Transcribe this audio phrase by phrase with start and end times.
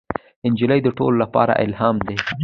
[0.51, 2.15] نجلۍ د ټولو لپاره الهام ده.